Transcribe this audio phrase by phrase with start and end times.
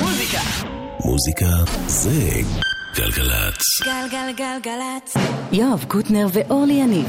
[0.00, 0.40] מוזיקה.
[1.04, 1.46] מוזיקה
[1.86, 2.30] זה
[2.96, 3.62] גלגלצ.
[3.84, 5.14] גלגלגלגלצ.
[5.52, 7.06] יואב קוטנר ואורלי יניב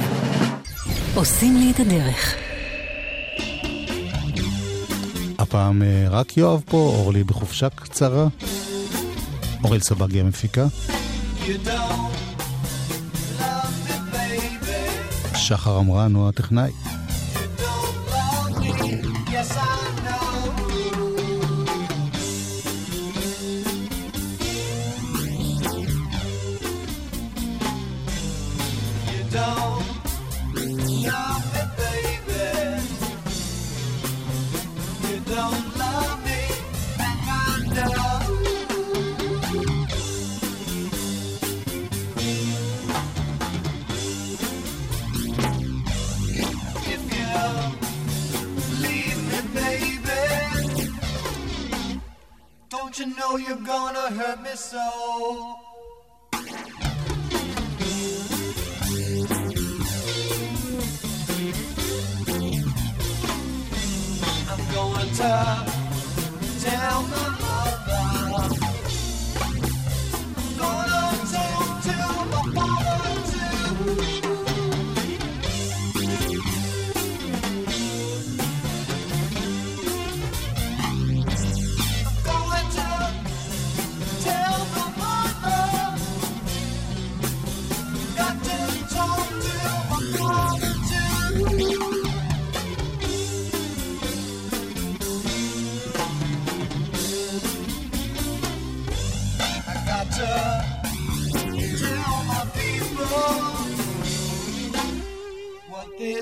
[1.16, 2.36] עושים לי את הדרך.
[5.40, 8.28] הפעם אה, רק יואב פה, אורלי בחופשה קצרה.
[9.64, 10.66] אורל סבגי המפיקה.
[15.36, 15.82] שחר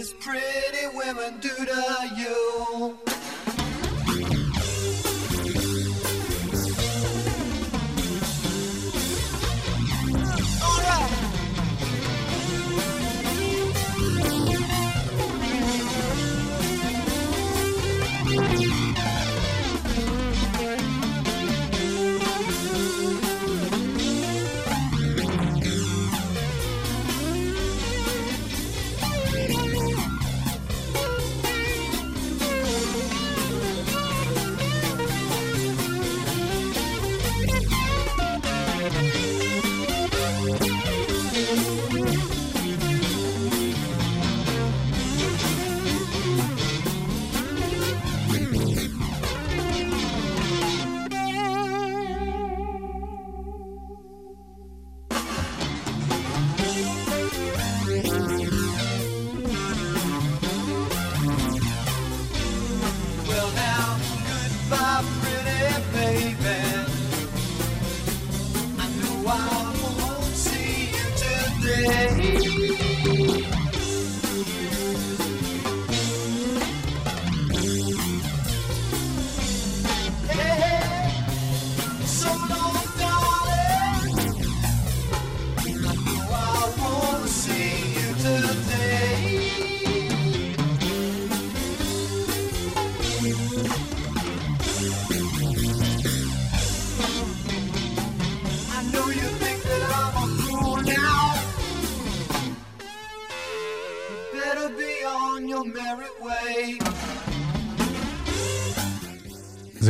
[0.01, 3.20] אמרן הוא הטכנאי.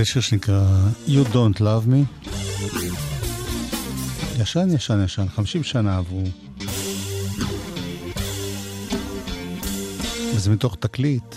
[0.01, 2.29] זה שיר שנקרא You Don't Love Me.
[4.39, 6.23] ישן, ישן, ישן, 50 שנה עברו.
[10.35, 11.35] וזה מתוך תקליט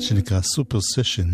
[0.00, 1.28] שנקרא Super Session.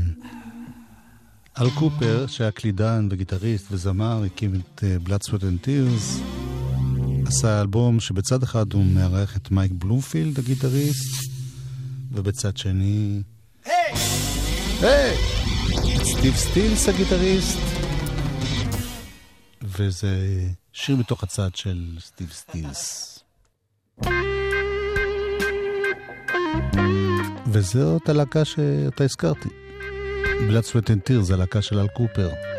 [1.60, 6.20] אל קופר, שהיה קלידן וגיטריסט וזמר, הקים את Blood, Sweat & Tears.
[7.26, 11.30] עשה אלבום שבצד אחד הוא מארח את מייק בלומפילד הגיטריסט,
[12.12, 13.22] ובצד שני...
[13.64, 13.94] היי!
[14.82, 15.39] היי!
[16.20, 17.58] סטיב סטילס הגיטריסט,
[19.62, 20.16] וזה
[20.72, 23.18] שיר מתוך הצד של סטיב סטילס.
[27.46, 29.48] וזאת הלהקה שאותה הזכרתי.
[30.40, 32.49] Blood, Sweat & Tears זה הלהקה של אל קופר.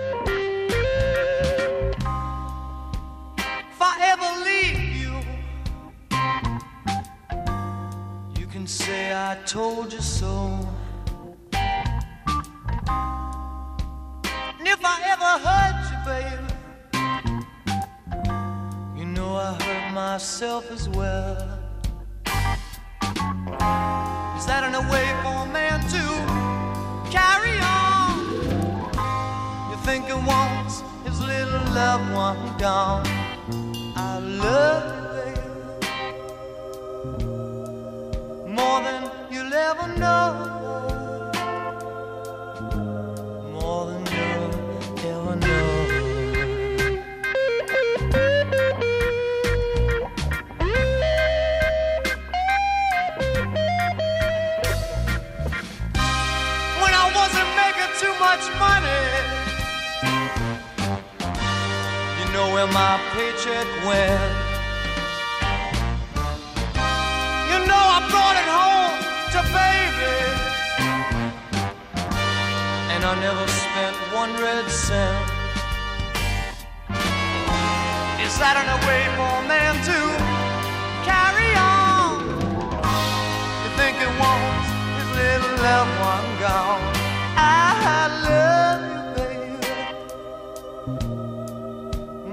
[73.22, 75.30] Never spent one red cent.
[78.26, 80.00] Is that an way for a man to
[81.06, 82.18] carry on?
[83.62, 86.82] You think he wants his little loved one gone?
[87.38, 88.82] I love.
[88.90, 89.54] You, baby,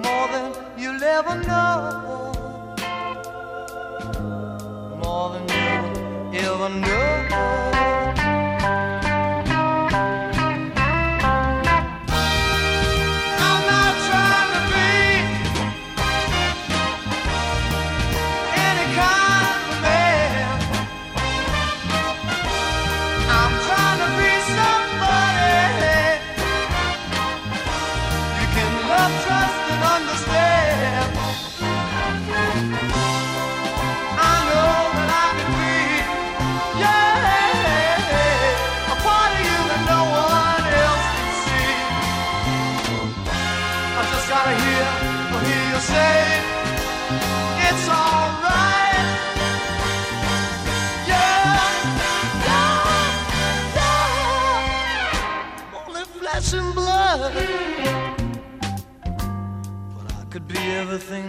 [0.04, 0.46] more than
[0.80, 1.76] you'll ever know.
[5.02, 5.44] More than
[6.32, 7.07] you'll ever know.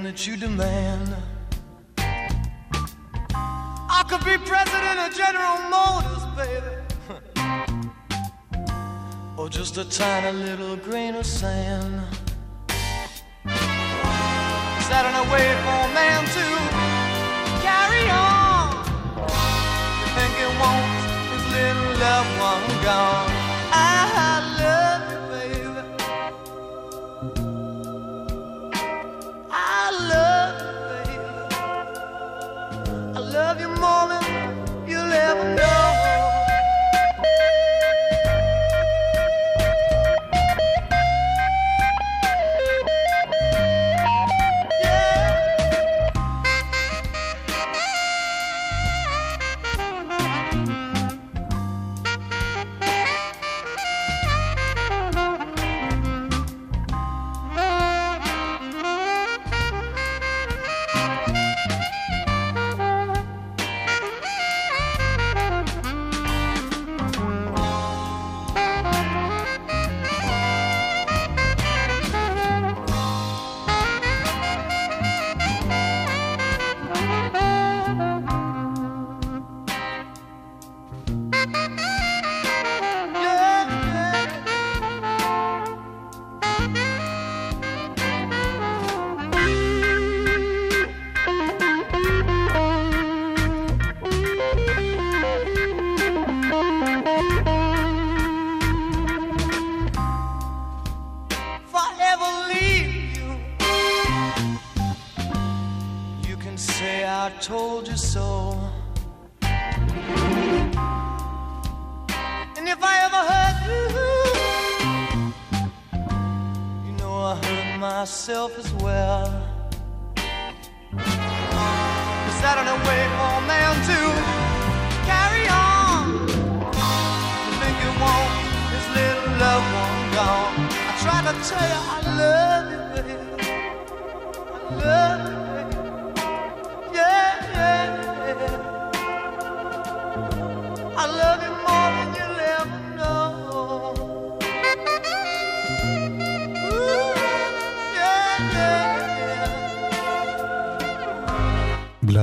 [0.09, 1.15] That you demand.
[1.99, 6.73] I could be president of General Motors, baby.
[9.37, 12.01] or just a tiny little grain of sand.
[13.45, 16.45] Is that a way for man to
[17.61, 18.73] carry on?
[19.99, 23.29] You think he wants his little loved one gone?
[23.71, 24.38] I uh-huh.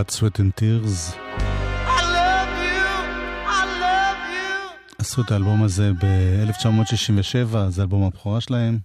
[0.06, 1.16] Blood, Sweat and Tears.
[4.98, 8.78] עשו את האלבום הזה ב-1967, זה אלבום הבכורה שלהם.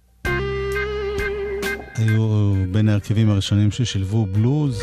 [1.94, 4.82] היו בין ההרכבים הראשונים ששילבו בלוז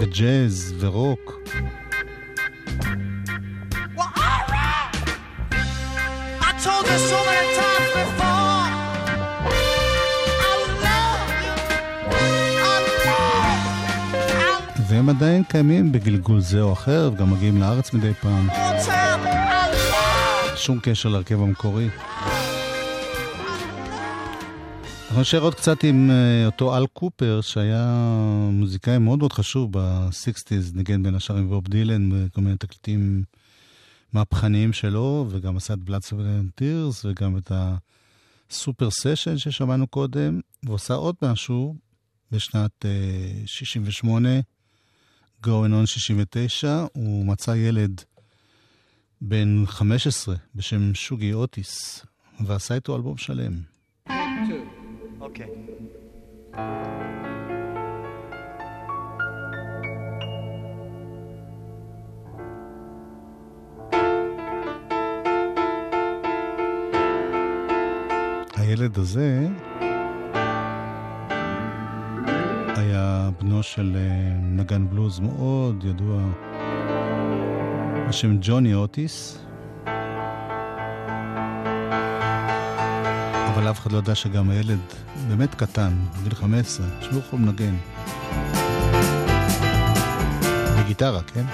[0.00, 1.32] וג'אז ורוק.
[15.06, 18.48] והם עדיין קיימים בגלגול זה או אחר, וגם מגיעים לארץ מדי פעם.
[20.56, 21.88] שום קשר להרכב המקורי.
[25.06, 27.86] אנחנו נשאר עוד קצת עם uh, אותו אל קופר, שהיה
[28.52, 33.22] מוזיקאי מאוד מאוד חשוב ב-60's, ניגן בין השאר עם בוב דילן וכל מיני תקליטים
[34.12, 37.52] מהפכניים שלו, וגם עשה את בלאד סוולן טירס, וגם את
[38.50, 41.76] הסופר סשן ששמענו קודם, ועושה עוד משהו
[42.32, 44.28] בשנת uh, 68,
[45.44, 48.00] Going on 69, הוא מצא ילד
[49.20, 52.04] בן 15 בשם שוגי אוטיס,
[52.40, 53.52] ועשה איתו אלבום שלם.
[55.20, 55.48] Okay.
[68.54, 69.48] הילד הזה
[73.46, 76.22] בנו של אה, נגן בלוז מאוד ידוע
[78.08, 79.38] בשם ג'וני אוטיס.
[83.54, 84.78] אבל אף אחד לא ידע שגם הילד
[85.28, 87.74] באמת קטן, בגיל 15, שהוא יכול לנגן.
[90.80, 91.44] בגיטרה, כן?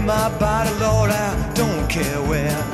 [0.00, 2.64] Bury my body, Lord, I don't care where.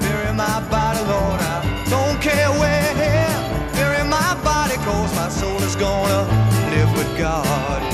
[0.00, 3.72] Bury my body, Lord, I don't care where.
[3.72, 6.28] Bury my body, cause my soul is gonna
[6.70, 7.89] live with God.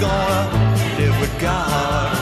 [0.00, 2.17] Gonna live with God.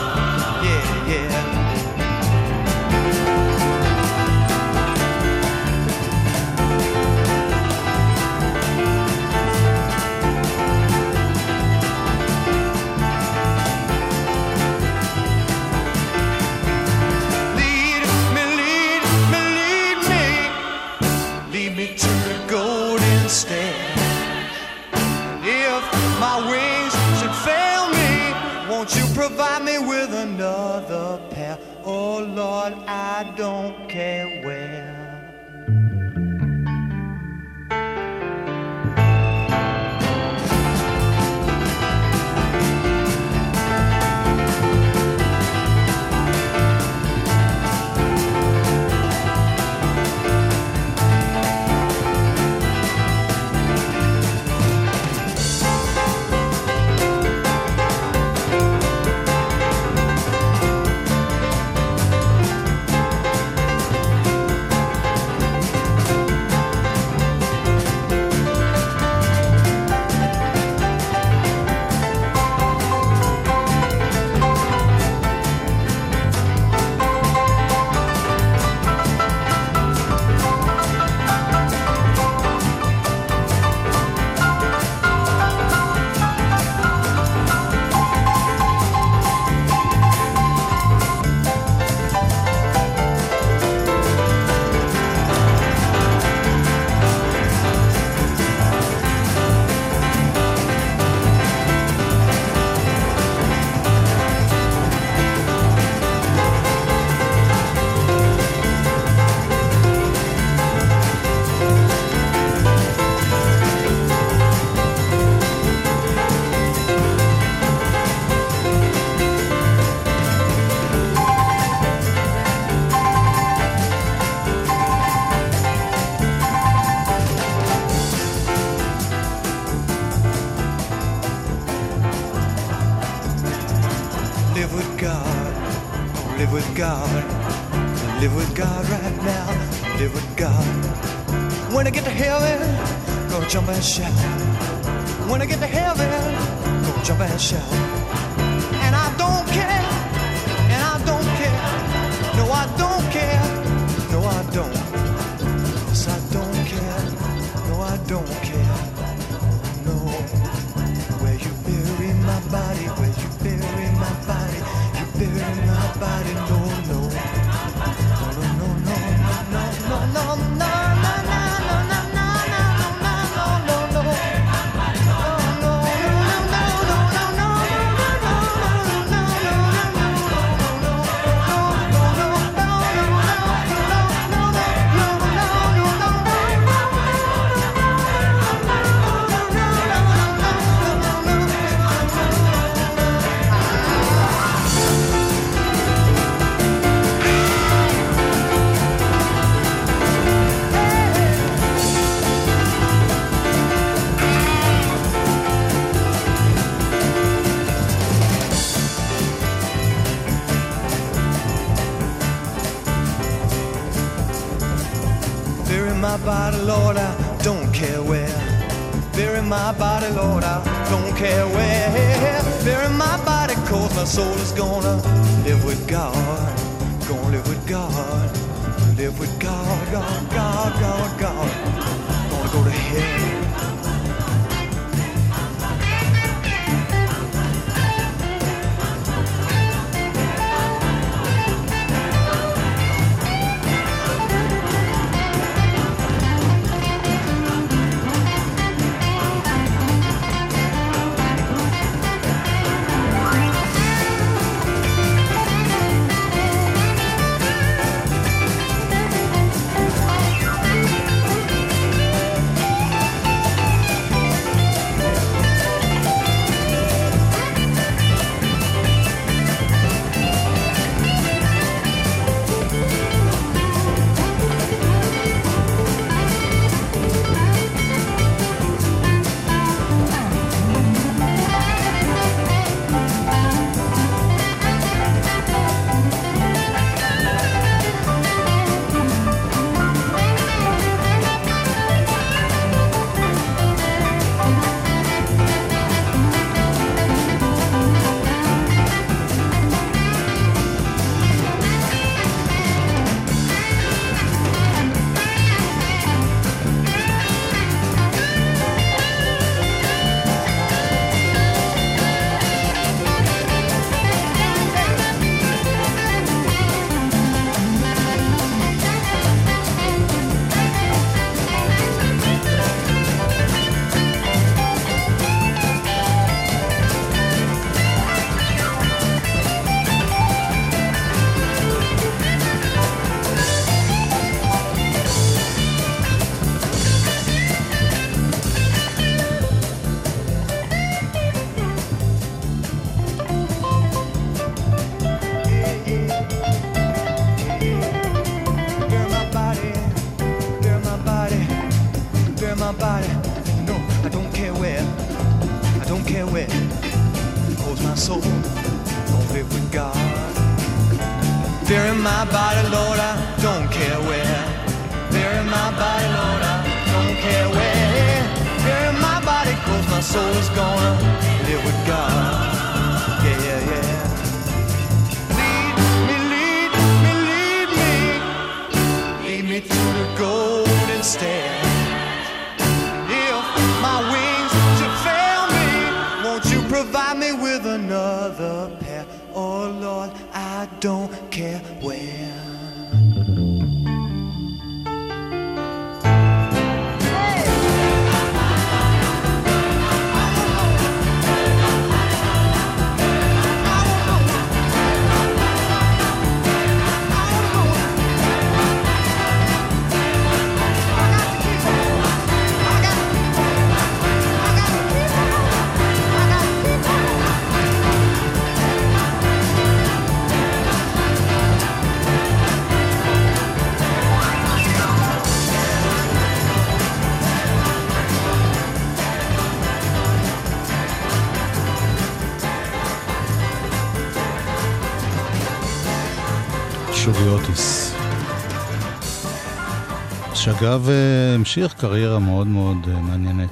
[440.60, 443.50] שאגב אה, המשיך קריירה מאוד מאוד אה, מעניינת.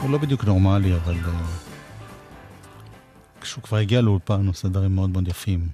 [0.00, 1.40] הוא לא בדיוק נורמלי, אבל אה,
[3.40, 5.68] כשהוא כבר הגיע לאולפן הוא עושה דברים מאוד מאוד יפים.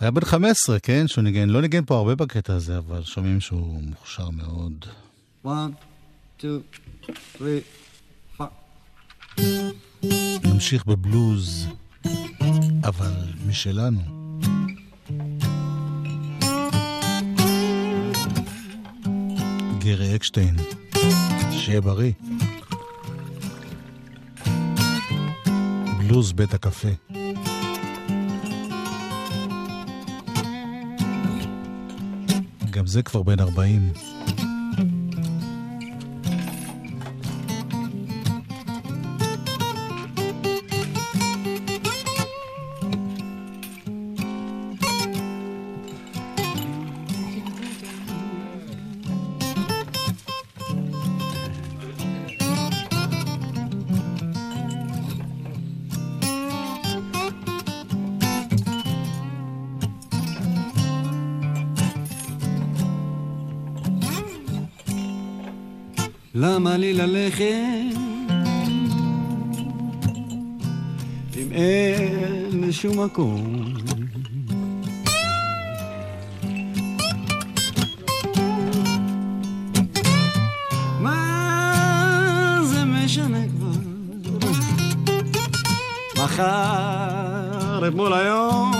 [0.00, 1.08] היה בן 15, כן?
[1.08, 4.84] שהוא ניגן, לא ניגן פה הרבה בקטע הזה, אבל שומעים שהוא מוכשר מאוד.
[10.44, 11.66] נמשיך בבלוז,
[12.84, 13.12] אבל
[13.48, 14.15] משלנו.
[19.86, 20.56] גרי אקשטיין.
[21.50, 22.12] שיהיה בריא.
[25.98, 26.88] בלוז בית הקפה.
[32.70, 33.92] גם זה כבר בן 40.
[66.38, 67.96] למה לי ללכת?
[71.36, 73.74] אם אין לשום מקום?
[86.16, 88.75] מחר, אתמול היום.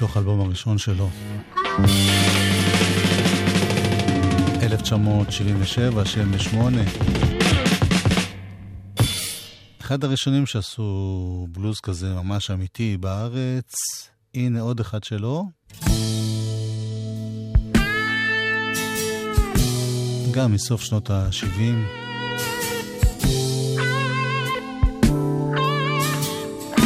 [0.00, 1.08] מתוך האלבום הראשון שלו.
[4.62, 6.78] 1977, 78.
[9.80, 13.74] אחד הראשונים שעשו בלוז כזה ממש אמיתי בארץ.
[14.34, 15.44] הנה עוד אחד שלו.
[20.30, 21.46] גם מסוף שנות ה-70.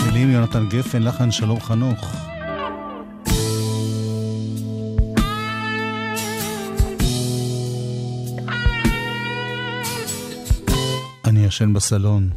[0.07, 2.34] מילים יונתן גפן, לחן שלום חנוך.
[11.55, 12.31] ישן בסלון.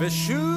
[0.00, 0.51] ושוב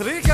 [0.00, 0.29] Patrick.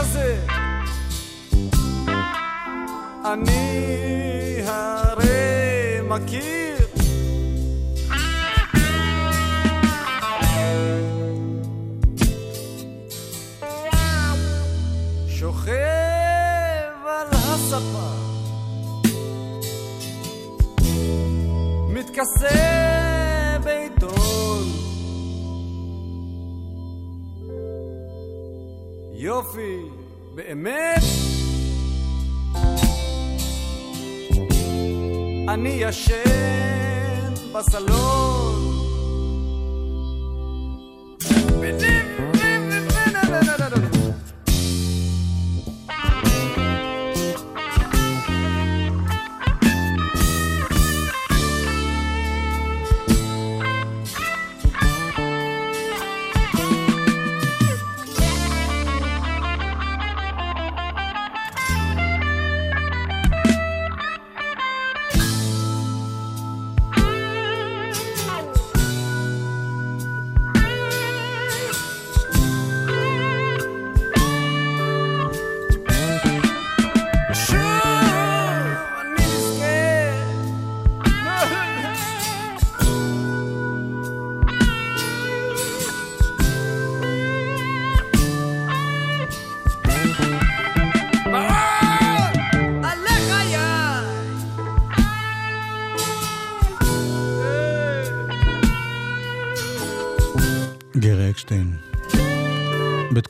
[35.86, 36.25] אני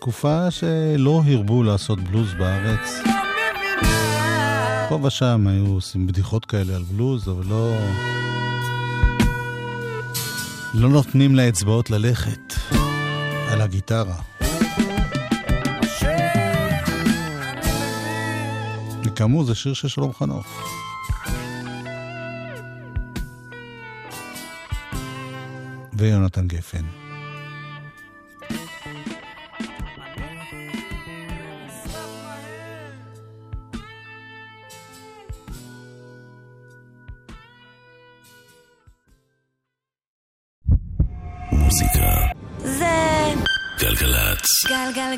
[0.06, 3.02] תקופה שלא הרבו לעשות בלוז בארץ.
[4.88, 7.76] פה ושם היו עושים בדיחות כאלה על בלוז, אבל לא...
[10.74, 12.54] לא נותנים לאצבעות ללכת
[13.48, 14.16] על הגיטרה.
[19.04, 20.46] וכאמור, זה שיר של שלום חנוך.
[25.92, 27.05] ויונתן גפן.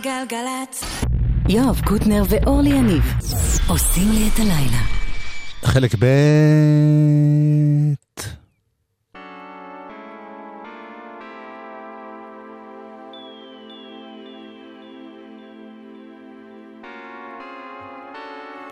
[0.02, 1.04] גלגלגלגלצ.
[1.48, 3.12] יואב קוטנר ואורלי יניב
[3.68, 4.82] עושים לי את הלילה.
[5.64, 6.04] חלק ב'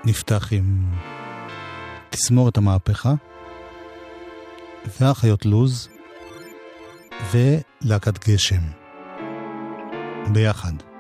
[0.04, 0.94] נפתח עם
[2.10, 3.14] תזמורת המהפכה
[5.00, 5.88] והחיות לוז
[7.32, 8.62] ולהקת גשם.
[10.32, 10.95] ביחד.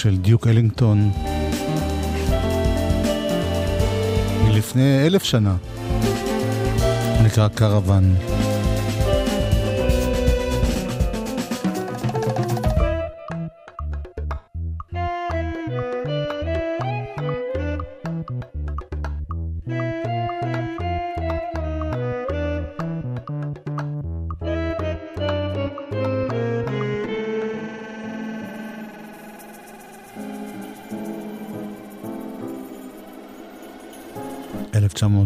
[0.00, 1.10] של דיוק אלינגטון
[4.44, 5.56] מלפני אלף שנה,
[7.24, 8.14] נקרא קרוון.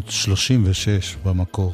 [0.08, 1.72] 1936 במקור.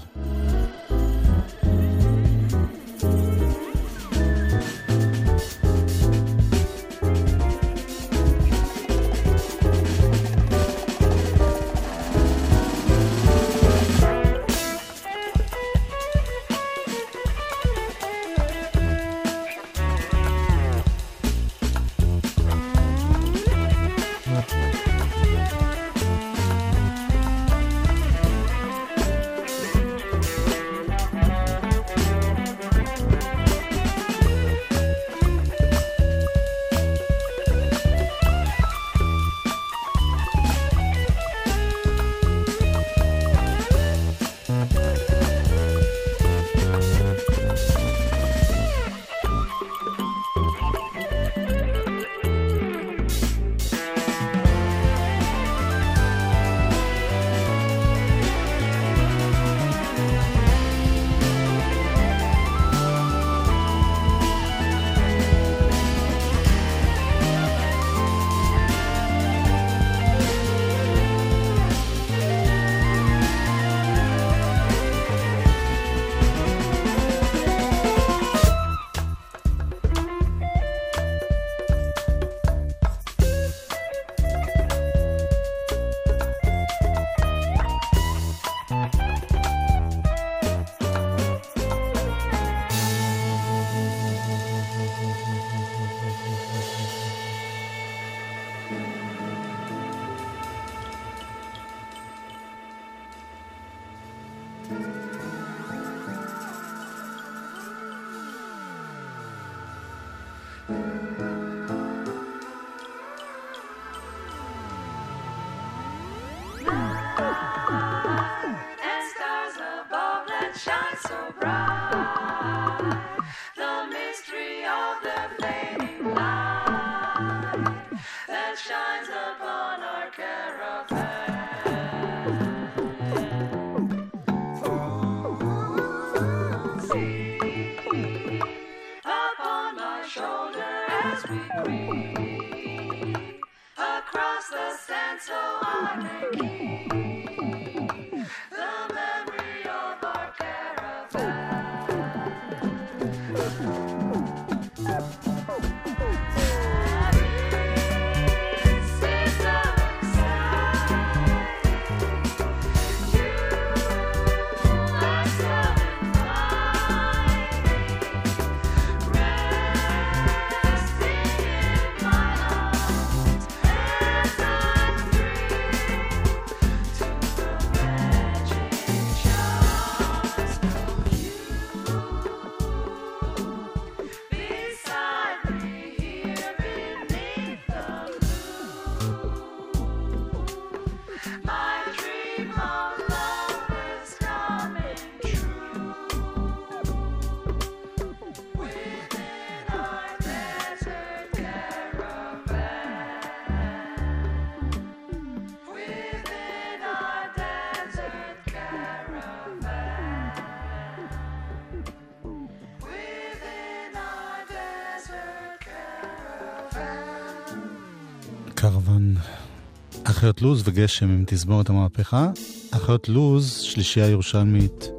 [220.20, 222.30] אחיות לוז וגשם עם תזמורת המהפכה.
[222.70, 224.90] אחיות לוז, שלישייה ירושלמית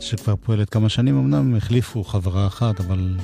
[0.00, 3.16] שכבר פועלת כמה שנים, אמנם החליפו חברה אחת, אבל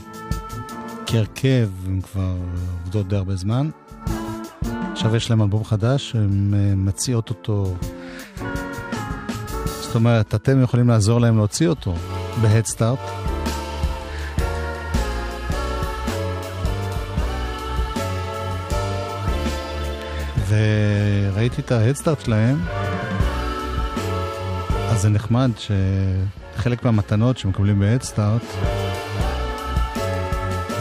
[1.06, 2.36] כהרכב הם כבר
[2.82, 3.70] עובדות די הרבה זמן.
[4.92, 7.74] עכשיו יש להם אלבום חדש, הם אה, מציעות אותו,
[9.80, 11.94] זאת אומרת, אתם יכולים לעזור להם להוציא אותו
[12.42, 13.15] בהדסטארט.
[20.48, 22.58] וראיתי את ההדסטארט שלהם,
[24.90, 25.50] אז זה נחמד
[26.56, 28.42] שחלק מהמתנות שמקבלים בהדסטארט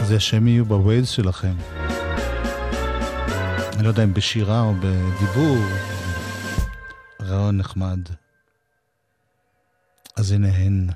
[0.04, 1.54] זה שהם יהיו בווייז שלכם.
[3.74, 5.56] אני לא יודע אם בשירה או בדיבור,
[7.22, 7.98] רעיון נחמד.
[10.16, 10.88] אז הנה הן.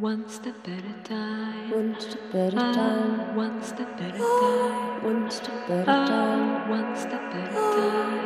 [0.00, 1.72] One step at a time.
[1.72, 3.36] One step at a time.
[3.36, 5.04] One step at a time.
[5.10, 5.88] One step at a time.
[5.88, 6.70] One step at a time.
[6.76, 8.17] One step at a time.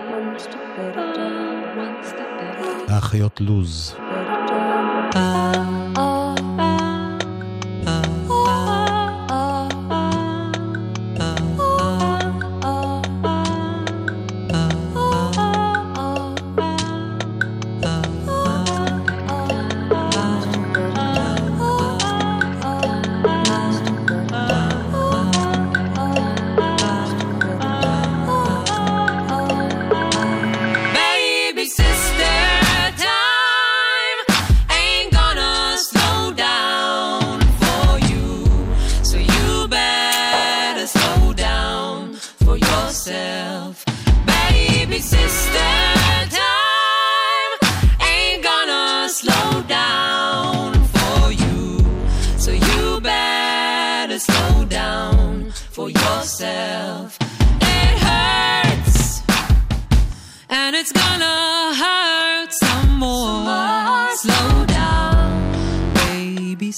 [2.89, 3.97] האחיות לוז.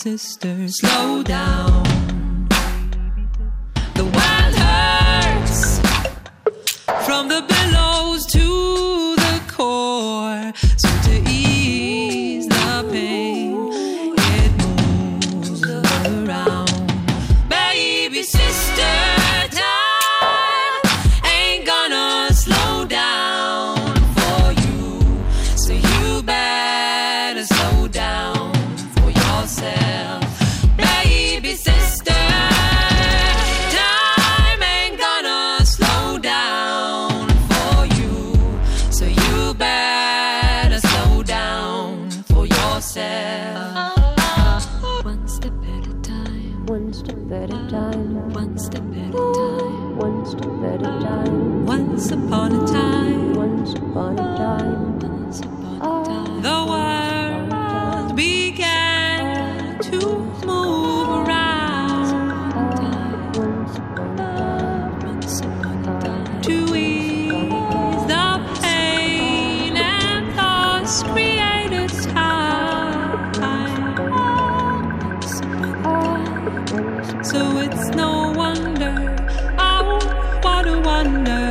[0.05, 1.83] Sister, slow down.
[3.95, 5.79] The world hurts
[7.07, 10.53] from the billows to the core.
[77.35, 78.95] so it's no wonder.
[79.59, 79.99] Oh,
[80.45, 81.44] what a wonder.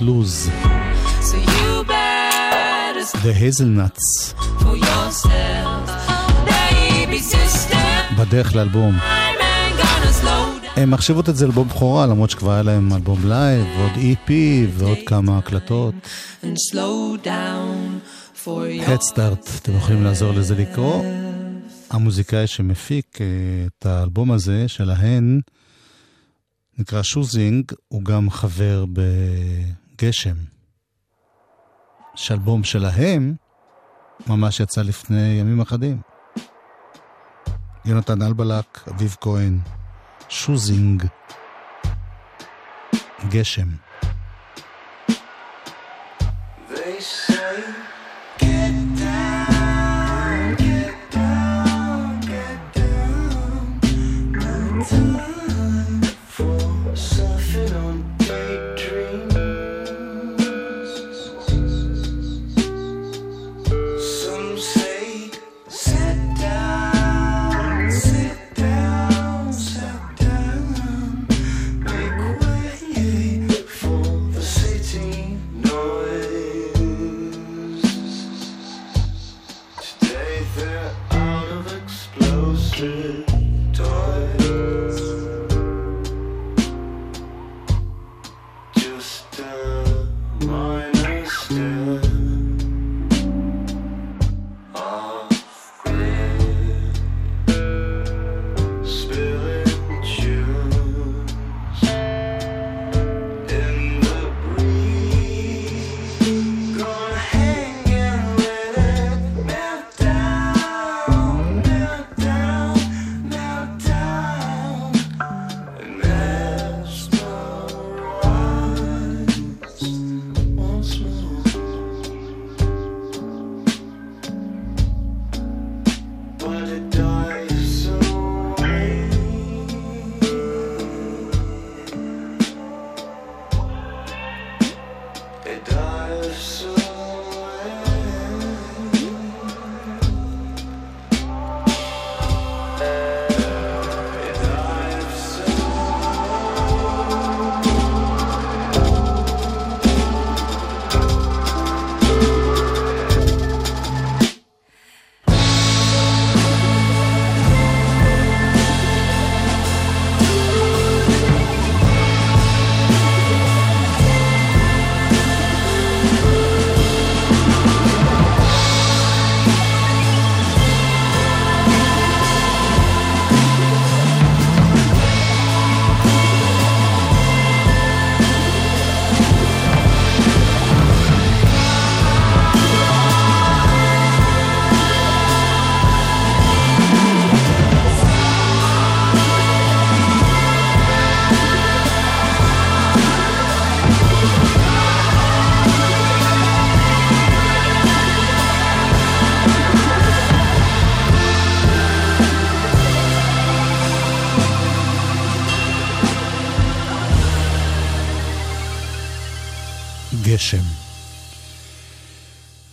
[0.00, 0.50] לוז,
[1.22, 1.36] So
[3.24, 4.34] The Hazelnuts,
[8.18, 8.94] בדרך לאלבום.
[10.76, 14.30] הם מחשיבות את זה אלבום בכורה, למרות שכבר היה להם אלבום לייב, ועוד EP,
[14.70, 15.94] ועוד כמה הקלטות.
[19.14, 21.04] Start, אתם יכולים לעזור לזה לקרוא.
[21.90, 23.26] המוזיקאי שמפיק אה,
[23.66, 25.40] את האלבום הזה שלהן,
[26.78, 28.84] נקרא שוזינג, הוא גם חבר
[30.02, 30.36] בגשם.
[32.14, 33.34] שאלבום שלהם
[34.26, 36.00] ממש יצא לפני ימים אחדים.
[37.84, 39.58] יונתן אלבלק, אביב כהן,
[40.28, 41.04] שוזינג,
[43.28, 43.68] גשם.
[46.70, 47.39] They say,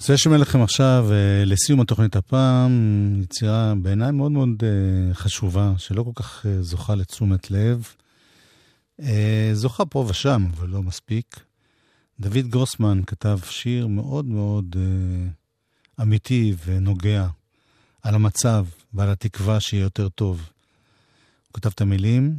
[0.07, 2.71] זה שמע לכם עכשיו, אה, לסיום התוכנית הפעם,
[3.23, 7.87] יצירה בעיניי מאוד מאוד אה, חשובה, שלא כל כך אה, זוכה לתשומת לב.
[9.53, 11.39] זוכה פה ושם, אבל לא מספיק.
[12.19, 14.75] דוד גרוסמן כתב שיר מאוד מאוד
[16.01, 17.27] אמיתי ונוגע
[18.01, 20.49] על המצב ועל התקווה שיהיה יותר טוב.
[21.47, 22.35] הוא כתב את המילים,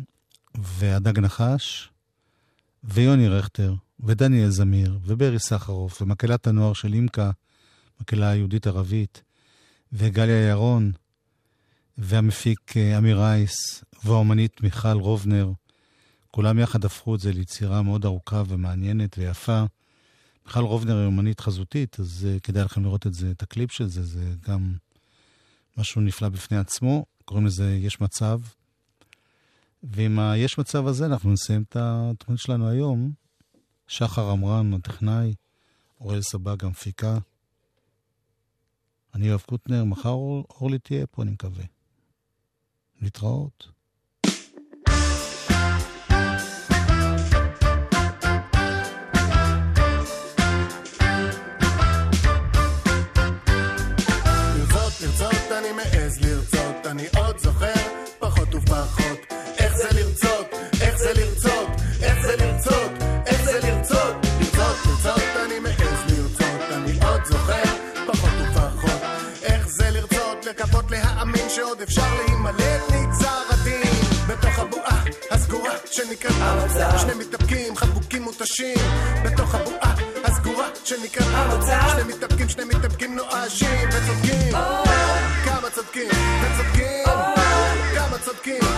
[0.55, 1.91] והדג נחש,
[2.85, 7.31] ויוני רכטר, ודניאל זמיר, וברי סחרוף, ומקהלת הנוער של אימקה,
[8.01, 9.23] מקהלה יהודית-ערבית,
[9.93, 10.93] וגליה ירון,
[11.99, 15.53] והמפיק אה, אמיר רייס, והאומנית מיכל רובנר.
[16.31, 19.65] כולם יחד הפכו את זה ליצירה מאוד ארוכה ומעניינת ויפה.
[20.47, 23.87] מיכל רובנר היא אומנית חזותית, אז uh, כדאי לכם לראות את זה, את הקליפ של
[23.87, 24.75] זה, זה גם
[25.77, 27.07] משהו נפלא בפני עצמו.
[27.25, 28.41] קוראים לזה יש מצב.
[29.83, 33.13] ועם היש מצב הזה אנחנו נסיים את התוכנית שלנו היום.
[33.87, 35.35] שחר עמרן, הטכנאי,
[36.01, 37.19] אוראל סבג, המפיקה.
[39.15, 41.65] אני יואב קוטנר, מחר אור- אורלי תהיה פה, אני מקווה.
[43.01, 43.69] להתראות.
[56.87, 57.73] אני עוד זוכר,
[58.19, 59.28] פחות ופחות.
[71.59, 73.93] שעוד אפשר להימלט מגזר הדין.
[74.29, 76.99] בתוך הבועה הסגורה שנקראת המצב.
[76.99, 78.77] שני מתאפקים, חבוקים מותשים.
[79.25, 79.95] בתוך הבועה
[80.25, 81.89] הסגורה שנקראת המצב.
[81.93, 84.53] שני מתאפקים, שני מתאפקים נואשים וצודקים.
[85.45, 86.11] כמה צודקים
[86.43, 87.05] וצודקים.
[87.95, 88.78] כמה צודקים.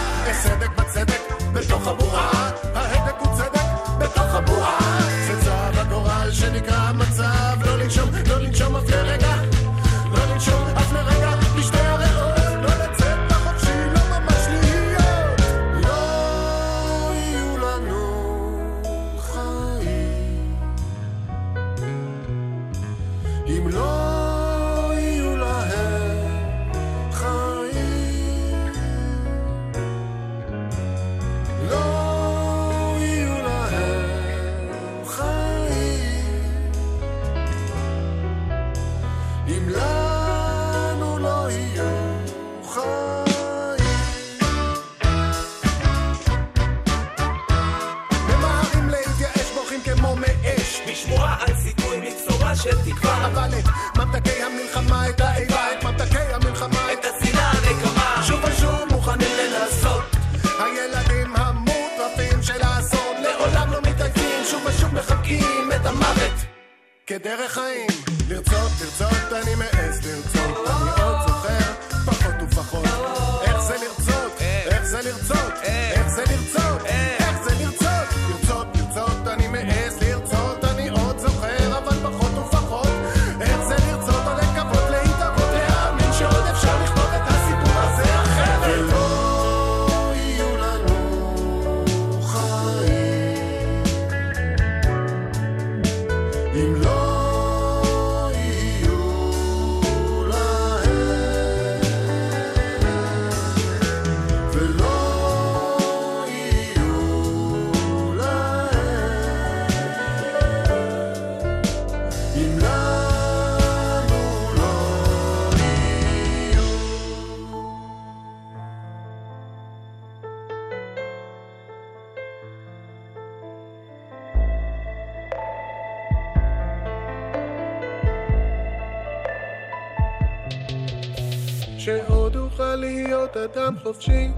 [133.45, 134.29] אדם חופשי,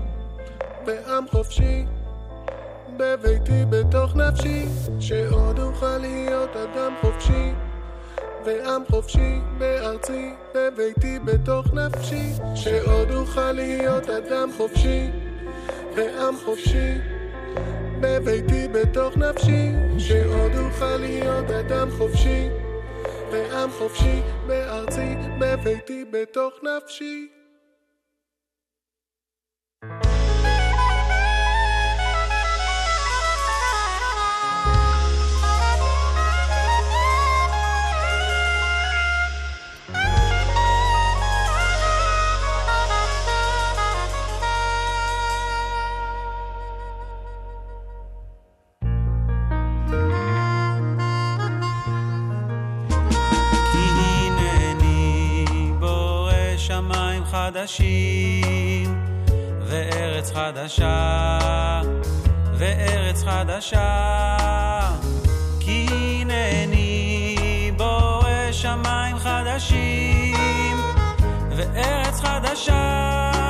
[0.84, 1.84] בעם חופשי,
[2.96, 4.64] בביתי בתוך נפשי,
[5.00, 7.52] שעוד אוכל להיות אדם חופשי,
[8.44, 15.10] ועם חופשי בארצי, בביתי בתוך נפשי, שעוד אוכל להיות אדם חופשי,
[15.94, 16.98] ועם חופשי,
[18.00, 22.48] בביתי בתוך נפשי, שעוד אוכל להיות אדם חופשי,
[23.32, 27.31] ועם חופשי בארצי, בביתי בתוך נפשי.
[57.32, 59.01] חדשים.
[60.34, 61.38] חדשה,
[62.58, 64.06] וארץ חדשה.
[65.60, 65.86] כי
[66.20, 70.76] הנני בורא שמיים חדשים,
[71.56, 73.41] וארץ חדשה.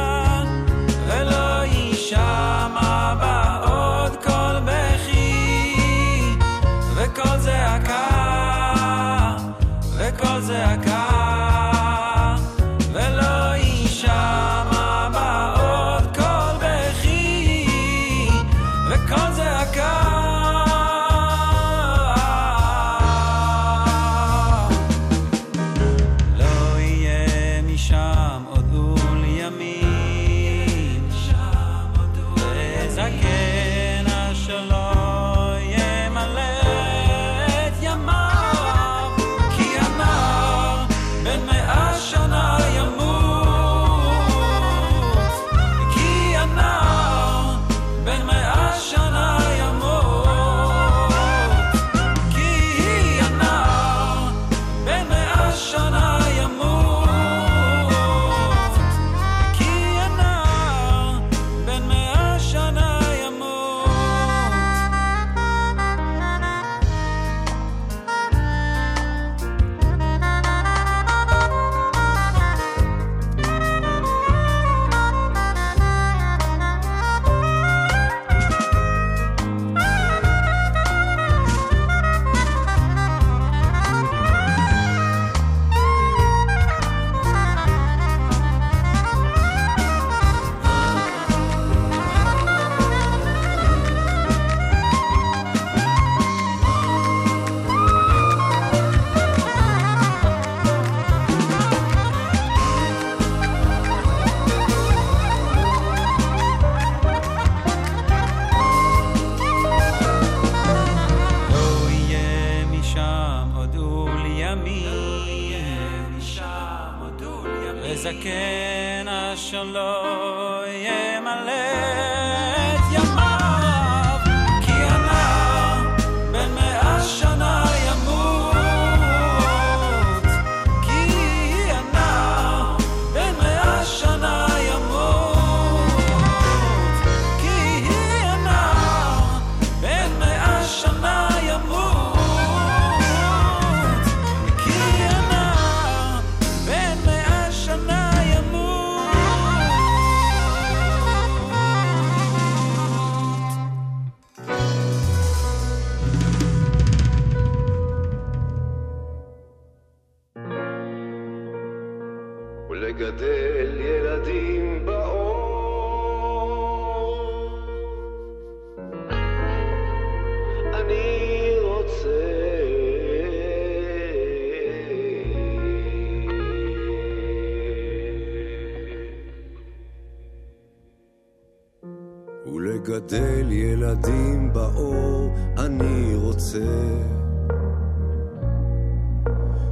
[183.11, 186.59] ולגדל ילדים באור אני רוצה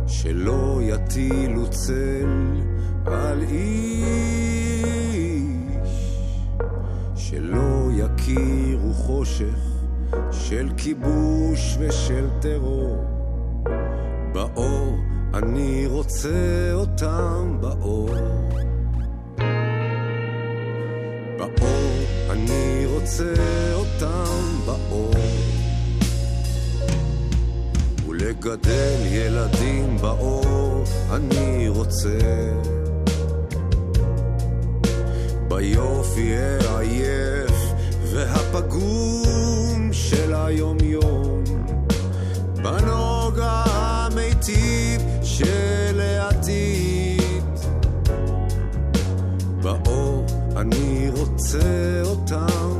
[0.06, 2.60] שלא יטילו צל
[3.06, 4.80] על איש
[7.14, 9.58] שלא יכירו חושך
[10.30, 13.04] של כיבוש ושל טרור.
[14.32, 14.96] באור
[15.34, 18.10] אני רוצה אותם באור.
[21.38, 22.69] באור אני
[23.10, 25.14] רוצה אותם באור.
[28.08, 32.18] ולגדל ילדים באור אני רוצה.
[35.48, 37.72] ביופי העייף
[38.12, 41.44] והפגום של היום-יום
[42.62, 47.44] בנוגע המיטיב של העתיד.
[49.62, 52.79] באור אני רוצה אותם